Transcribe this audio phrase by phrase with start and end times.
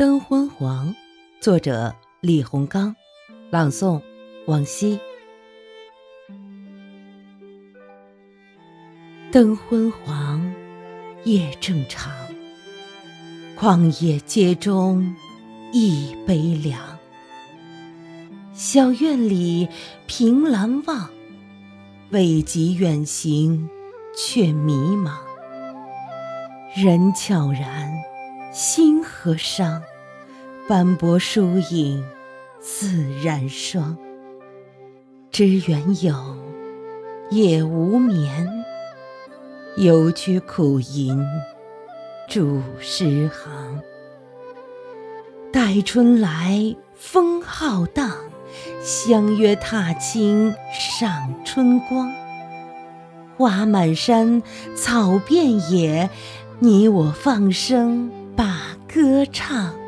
[0.00, 0.94] 灯昏黄，
[1.42, 2.96] 作者李洪刚，
[3.50, 4.00] 朗诵
[4.46, 4.98] 王希。
[9.30, 10.54] 灯昏黄，
[11.24, 12.10] 夜正长，
[13.58, 15.14] 旷野街中
[15.70, 16.80] 一杯凉。
[18.54, 19.68] 小院里
[20.06, 21.10] 凭栏望，
[22.08, 23.68] 未及远行
[24.16, 25.18] 却迷茫。
[26.74, 27.92] 人悄然，
[28.50, 29.82] 心何伤？
[30.70, 32.04] 斑驳疏影
[32.60, 33.98] 自然霜。
[35.32, 36.14] 知远有，
[37.30, 38.48] 夜无眠。
[39.76, 41.26] 犹觉苦吟
[42.28, 43.82] 著诗行。
[45.52, 48.12] 待春来风浩荡，
[48.80, 52.12] 相约踏青赏春光。
[53.36, 54.40] 花满山，
[54.76, 56.08] 草遍野，
[56.60, 59.79] 你我放声把歌唱。